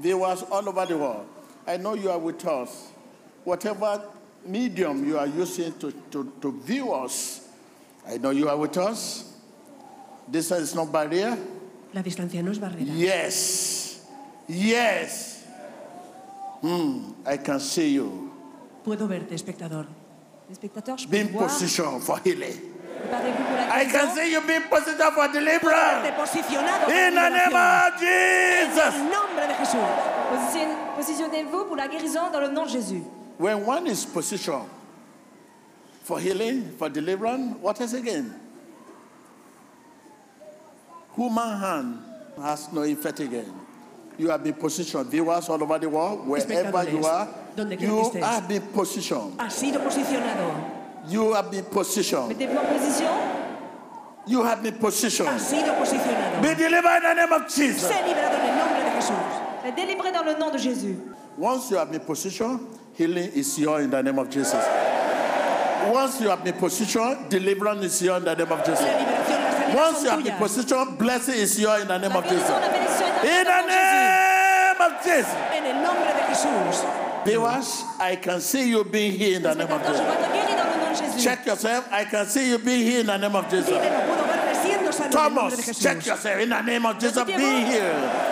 viewers 0.00 0.42
all 0.50 0.68
over 0.68 0.86
the 0.86 0.96
world, 0.96 1.26
I 1.66 1.76
know 1.76 1.94
you 1.94 2.10
are 2.10 2.18
with 2.18 2.44
us. 2.46 2.88
Whatever 3.44 4.02
medium 4.46 5.06
you 5.06 5.18
are 5.18 5.26
using 5.26 5.72
to, 5.78 5.92
to, 6.10 6.32
to 6.40 6.52
view 6.62 6.92
us, 6.92 7.48
I 8.08 8.16
know 8.18 8.30
you 8.30 8.48
are 8.48 8.56
with 8.56 8.76
us. 8.78 9.32
Distance 10.30 10.62
is 10.70 10.74
no 10.74 10.86
barrier. 10.86 11.36
La 11.92 12.02
distancia 12.02 12.42
no 12.42 12.50
es 12.50 12.58
barrera. 12.58 12.84
Yes. 12.86 14.06
Yes. 14.48 15.44
Hmm, 16.60 17.12
I 17.26 17.36
can 17.38 17.58
see 17.60 17.94
you. 17.94 18.30
Puedo 18.84 19.06
verte, 19.08 19.32
espectador. 19.34 19.86
Les 20.48 20.54
spectateurs, 20.56 20.98
je 20.98 21.06
peux 21.06 21.10
Being 21.12 21.28
voir. 21.32 21.46
positioned 21.48 22.02
for 22.02 22.18
healing. 22.24 22.54
Préparez-vous 23.00 23.44
pour 23.44 23.56
la 23.56 23.80
I 23.82 23.84
can 23.86 24.14
see 24.14 24.32
you 24.32 24.40
being 24.46 24.62
positioned 24.68 25.14
for 25.14 25.28
deliverance. 25.28 26.10
posicionado 26.16 26.88
In 26.90 27.14
the 27.14 27.28
name 27.28 27.54
of 27.56 28.00
Jesus. 28.00 28.94
Positionnez-vous 30.96 31.64
pour 31.64 31.76
la 31.76 31.88
guérison 31.88 32.30
dans 32.32 32.40
le 32.40 32.48
nom 32.48 32.64
de 32.64 32.70
Jésus. 32.70 33.02
When 33.38 33.64
one 33.66 33.86
is 33.86 34.04
positioned 34.04 34.68
for 36.04 36.18
healing, 36.20 36.72
for 36.78 36.90
deliverance, 36.90 37.56
what 37.62 37.80
is 37.80 37.94
again? 37.94 38.34
Human 41.16 41.58
hand 41.58 41.98
has 42.40 42.70
no 42.72 42.82
effect 42.82 43.20
again. 43.20 43.52
You 44.18 44.28
have 44.28 44.44
been 44.44 44.54
positioned, 44.54 45.06
viewers 45.10 45.48
all 45.48 45.62
over 45.62 45.78
the 45.78 45.88
world, 45.88 46.26
wherever 46.28 46.90
you 46.90 47.04
are, 47.04 47.28
you 47.56 48.10
have 48.20 48.46
been 48.46 48.62
positioned. 48.72 49.40
Ha 49.40 49.48
sido 49.48 49.80
posicionado. 49.80 50.52
You 51.08 51.32
have 51.32 51.50
been 51.50 51.64
positioned. 51.64 52.38
You 54.26 54.42
have 54.44 54.62
been 54.62 54.74
positioned. 54.74 55.30
Be 56.42 56.54
delivered 56.54 56.96
in 56.96 57.02
the 57.02 57.14
name 57.14 57.32
of 57.32 57.48
Jesus. 57.48 57.90
Sé 57.90 58.02
liberado 58.04 58.34
en 58.34 58.44
el 58.50 58.56
nombre 58.58 58.82
de 58.84 58.90
Jesús. 58.90 59.40
Et 59.70 59.86
délivré 59.86 60.10
dans 60.10 60.24
le 60.24 60.34
nom 60.38 60.50
de 60.50 60.58
Jésus. 60.58 60.96
Once 61.38 61.70
you 61.70 61.76
have 61.76 61.90
been 61.90 62.00
positioned, 62.00 62.60
healing 62.98 63.30
is 63.34 63.56
yours 63.56 63.84
in 63.84 63.90
the 63.90 64.02
name 64.02 64.18
of 64.18 64.28
Jesus. 64.28 64.58
Once 65.92 66.20
you 66.20 66.28
have 66.28 66.42
been 66.42 66.54
positioned, 66.54 67.28
deliverance 67.30 67.84
is 67.84 68.02
yours 68.02 68.18
in 68.18 68.24
the 68.24 68.34
name 68.34 68.50
of 68.50 68.64
Jesus. 68.64 68.84
Once 69.74 70.02
you 70.02 70.10
have 70.10 70.24
been 70.24 70.36
positioned, 70.36 70.98
blessing 70.98 71.34
is 71.34 71.58
yours 71.60 71.82
in 71.82 71.88
the 71.88 71.98
name 71.98 72.16
of 72.16 72.24
Jesus. 72.24 72.50
In 72.50 73.44
the 73.44 73.62
name 73.66 74.80
of 74.80 75.04
Jesus. 75.04 75.34
En 75.52 75.64
el 75.64 75.82
nombre 75.82 76.12
de 76.12 76.22
Jesús. 76.34 76.84
Viewers, 77.24 77.84
I 78.00 78.16
can 78.16 78.40
see 78.40 78.68
you 78.70 78.84
being 78.84 79.12
here 79.12 79.36
in 79.36 79.42
the 79.42 79.54
name 79.54 79.70
of 79.70 79.82
Jesus. 79.86 81.22
Check 81.22 81.46
yourself. 81.46 81.86
I 81.92 82.04
can 82.04 82.26
see 82.26 82.50
you 82.50 82.58
being 82.58 82.82
here 82.82 83.00
in 83.00 83.06
the 83.06 83.16
name 83.16 83.36
of 83.36 83.48
Jesus. 83.48 83.70
Thomas, 85.10 85.80
check 85.80 86.04
yourself 86.04 86.40
in 86.40 86.48
the 86.48 86.62
name 86.62 86.84
of 86.86 86.98
Jesus. 86.98 87.24
Be 87.24 87.32
here. 87.32 88.29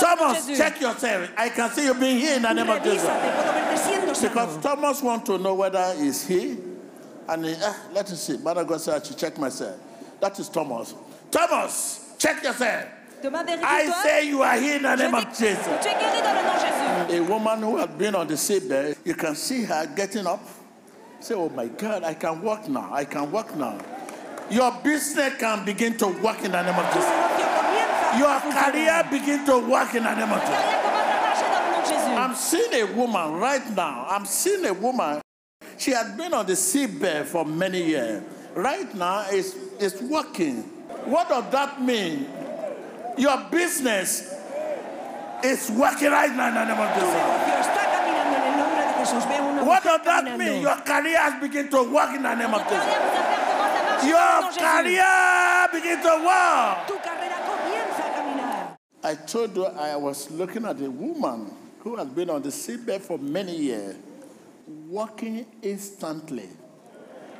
Thomas, 0.00 0.46
check 0.56 0.80
yourself. 0.80 1.30
I 1.36 1.48
can 1.50 1.70
see 1.70 1.84
you 1.84 1.94
being 1.94 2.18
here 2.18 2.36
in 2.36 2.42
the 2.42 2.52
name 2.52 2.68
of 2.68 2.82
Jesus. 2.82 4.20
Because. 4.20 4.58
Thomas 4.58 5.02
want 5.02 5.26
to 5.26 5.38
know 5.38 5.54
whether 5.54 5.94
he's 5.94 6.26
he, 6.26 6.58
and 7.28 7.44
he, 7.44 7.54
ah, 7.62 7.76
let 7.92 8.10
us 8.10 8.22
see. 8.22 8.38
Mother 8.38 8.64
God 8.64 8.80
said 8.80 9.00
I 9.00 9.04
should 9.04 9.16
check 9.16 9.38
myself. 9.38 9.78
That 10.20 10.38
is 10.38 10.48
Thomas. 10.48 10.94
Thomas, 11.30 12.14
check 12.18 12.42
yourself. 12.42 12.86
I 13.22 14.02
say 14.02 14.28
you 14.28 14.42
are 14.42 14.58
here 14.58 14.76
in 14.76 14.82
the 14.82 14.96
name 14.96 15.14
of 15.14 15.24
Jesus. 15.28 15.58
Tu 15.82 15.88
es 15.88 15.94
guéri 15.94 16.22
dans 16.22 16.34
le 16.34 16.42
nom 16.42 16.54
de 16.54 17.12
Jésus. 17.12 17.18
A 17.18 17.20
woman 17.30 17.62
who 17.62 17.76
had 17.76 17.98
been 17.98 18.14
on 18.14 18.26
the 18.26 18.34
seabed, 18.34 18.96
you 19.04 19.14
can 19.14 19.34
see 19.34 19.64
her 19.64 19.86
getting 19.94 20.26
up. 20.26 20.40
Say, 21.20 21.34
oh 21.34 21.50
my 21.50 21.66
God, 21.66 22.02
I 22.02 22.14
can 22.14 22.40
walk 22.40 22.66
now. 22.68 22.88
I 22.92 23.04
can 23.04 23.30
walk 23.30 23.54
now. 23.56 23.78
Your 24.50 24.72
business 24.82 25.36
can 25.38 25.64
begin 25.66 25.96
to 25.98 26.06
work 26.06 26.42
in 26.42 26.52
the 26.52 26.62
name 26.62 26.74
of 26.74 26.94
Jesus. 26.94 27.59
Negocio 28.12 28.18
comienza 28.18 28.18
a 28.18 28.18
Your 28.18 28.40
career 28.52 29.04
begin 29.10 29.44
to 29.46 29.58
work 29.68 29.94
in 29.94 30.02
the 30.04 30.14
name 30.14 30.32
of 30.32 30.40
Jesus. 30.40 30.50
carrière 30.50 30.82
commence 30.82 31.06
à 31.06 31.20
marcher 31.20 31.46
dans 31.50 31.60
le 31.62 31.70
nom 31.70 31.80
de 31.80 31.86
Jésus. 31.86 32.16
I'm 32.16 32.34
seeing 32.34 32.74
a 32.74 32.84
woman 32.94 33.40
right 33.40 33.70
now. 33.76 34.06
I'm 34.08 34.24
seeing 34.26 34.66
a 34.66 34.72
woman. 34.72 35.20
She 35.78 35.92
had 35.92 36.16
been 36.16 36.34
on 36.34 36.46
the 36.46 36.54
seabed 36.54 37.24
for 37.26 37.44
many 37.44 37.82
years. 37.82 38.22
Right 38.54 38.92
now, 38.94 39.24
it's, 39.30 39.54
it's 39.78 40.02
working. 40.02 40.62
What 41.06 41.28
does 41.28 41.44
that 41.52 41.80
mean? 41.80 42.26
Your 43.16 43.38
business 43.50 44.34
is 45.42 45.70
working 45.70 46.10
right 46.10 46.34
now 46.34 46.48
in 46.48 46.54
the 46.54 46.64
name 46.64 46.80
of 46.80 46.94
Jesus. 46.94 47.14
negocio 47.14 47.60
está 47.60 47.86
caminando 47.90 48.36
en 48.36 48.42
el 48.44 48.56
nombre 48.58 48.82
de 48.84 48.92
Jesús. 49.00 49.24
Veo 49.28 49.48
una 49.48 49.62
What 49.64 49.82
does 49.84 50.00
that 50.04 50.36
mean? 50.38 50.62
Your 50.62 50.76
career 50.82 51.18
has 51.18 51.40
begun 51.40 51.68
to 51.70 51.82
work 51.92 52.14
in 52.14 52.22
the 52.22 52.34
name 52.34 52.52
of 52.52 52.62
Jesus. 52.68 52.84
carrière, 52.84 53.00
vos 53.00 53.14
affaires 53.16 53.40
commencent 53.48 53.78
à 53.78 53.82
marcher 53.88 54.02
dans 54.02 54.02
le 54.02 54.02
nom 54.02 54.10
Your 54.10 54.52
career 54.58 55.68
begin 55.72 56.02
to 56.02 56.14
work. 56.24 56.86
Tu 56.86 56.94
carrera 57.00 57.38
comienza 57.48 58.02
a 58.04 58.10
caminar. 58.12 58.76
I 59.10 59.16
told 59.16 59.56
you 59.56 59.66
I 59.66 59.96
was 59.96 60.30
looking 60.30 60.64
at 60.64 60.80
a 60.80 60.88
woman 60.88 61.50
who 61.80 61.96
has 61.96 62.06
been 62.06 62.30
on 62.30 62.42
the 62.42 62.50
seabed 62.50 63.00
for 63.00 63.18
many 63.18 63.56
years, 63.56 63.96
working 64.88 65.46
instantly. 65.62 66.48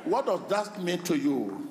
What 0.03 0.25
does 0.25 0.41
that 0.49 0.83
mean 0.83 0.99
to 1.03 1.15
you? 1.17 1.69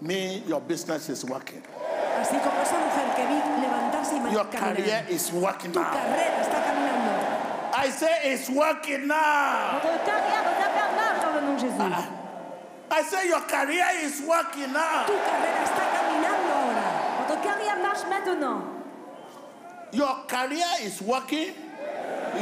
Mean 0.00 0.42
your 0.48 0.60
business 0.60 1.08
is 1.10 1.24
working. 1.24 1.62
Así 1.62 2.42
como 2.42 2.58
esa 2.60 2.74
mujer 2.74 3.14
que 3.14 3.24
vi 3.24 3.38
levantarse 3.62 4.18
y 4.18 4.32
Your 4.32 4.46
career 4.46 5.06
is 5.10 5.30
working 5.30 5.70
Tu 5.70 5.78
now. 5.78 5.92
carrera 5.92 6.42
está 6.42 6.64
caminando. 6.66 7.72
I 7.72 7.90
say 7.90 8.32
it's 8.32 8.50
working 8.50 9.06
now. 9.06 9.78
Votre 9.80 10.04
carrière, 10.04 10.42
vos 10.42 10.58
affaires 10.58 11.22
dans 11.22 11.34
le 11.34 11.40
nom 11.46 11.54
de 11.54 11.60
Jésus. 11.60 12.08
I 12.90 13.02
say 13.02 13.28
your 13.28 13.42
career 13.42 13.86
is 14.02 14.22
working 14.26 14.72
now. 14.72 15.06
Tu 15.06 15.12
carrera 15.12 15.62
está 15.62 15.84
caminando 15.94 16.50
ahora. 16.50 17.28
Votre 17.28 17.40
carrière 17.42 17.78
marche 17.80 18.04
maintenant. 18.10 18.75
Your 19.92 20.24
career 20.26 20.66
is 20.82 21.00
working. 21.00 21.54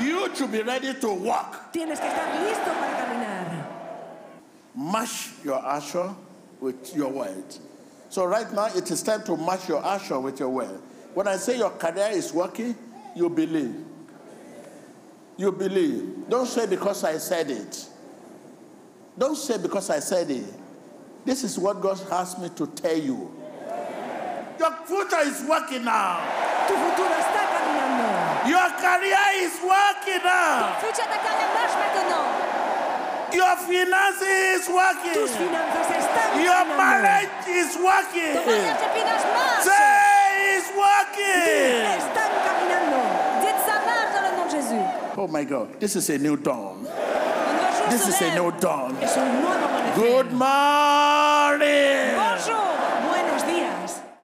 You 0.00 0.34
should 0.34 0.50
be 0.50 0.62
ready 0.62 0.94
to 0.94 1.14
work. 1.14 1.72
Tienes 1.72 2.00
que 2.00 2.08
estar 2.08 2.42
listo 2.42 2.72
para 2.72 2.96
caminar. 2.96 3.66
Match 4.74 5.32
your 5.44 5.64
usher 5.64 6.14
with 6.60 6.96
your 6.96 7.10
word. 7.10 7.44
So 8.08 8.24
right 8.24 8.50
now 8.52 8.66
it 8.74 8.90
is 8.90 9.02
time 9.02 9.22
to 9.24 9.36
match 9.36 9.68
your 9.68 9.84
usher 9.84 10.18
with 10.18 10.40
your 10.40 10.48
word. 10.48 10.80
When 11.14 11.28
I 11.28 11.36
say 11.36 11.58
your 11.58 11.70
career 11.70 12.08
is 12.10 12.32
working, 12.32 12.74
you 13.14 13.28
believe. 13.30 13.84
You 15.36 15.52
believe. 15.52 16.28
Don't 16.28 16.46
say 16.46 16.66
because 16.66 17.04
I 17.04 17.18
said 17.18 17.50
it. 17.50 17.86
Don't 19.16 19.36
say 19.36 19.58
because 19.58 19.90
I 19.90 20.00
said 20.00 20.30
it. 20.30 20.44
This 21.24 21.44
is 21.44 21.58
what 21.58 21.80
God 21.80 22.00
asked 22.10 22.40
me 22.40 22.48
to 22.56 22.66
tell 22.66 22.96
you. 22.96 23.32
Your 24.58 24.72
future 24.86 25.20
is 25.20 25.44
working 25.48 25.84
now. 25.84 26.20
Tu 26.68 26.74
futuro 26.74 27.14
está 27.24 27.42
caminando. 27.52 28.06
Your 28.48 28.68
career 28.80 29.26
is 29.44 29.54
working 29.62 30.22
now. 30.24 30.76
Futur, 30.80 31.04
ta 31.12 31.18
carrière 31.24 31.50
marche 31.56 31.76
maintenant. 31.82 32.26
Your 33.34 33.56
finances 33.66 34.22
is 34.22 34.66
Tus 34.66 34.74
working. 34.74 35.26
finanzas 35.26 35.88
están 35.90 36.28
Your 36.42 36.54
caminando. 36.54 36.76
marriage 36.76 37.46
is 37.48 37.76
working. 37.76 38.34
mariage 38.34 38.84
finances 38.94 39.26
marchent. 39.34 39.64
Say 39.64 40.56
it's 40.56 40.70
working. 40.70 41.82
Están 41.98 42.30
caminando. 42.46 43.00
Dites 43.42 43.62
ça 43.66 43.76
marche 43.84 44.10
dans 44.14 44.22
le 44.22 44.30
nom 44.36 44.46
de 44.46 44.50
Jésus. 44.54 44.84
Oh 45.16 45.26
my 45.28 45.44
God, 45.44 45.68
this 45.80 45.96
is 45.96 46.08
a 46.10 46.18
new 46.18 46.36
dawn. 46.36 46.76
Un 46.78 46.82
nouveau 46.84 47.76
jour 47.76 47.88
This 47.90 48.08
is 48.08 48.20
a 48.22 48.34
new 48.34 48.50
dawn. 48.52 48.96
Good 49.96 50.32
morning. 50.32 52.14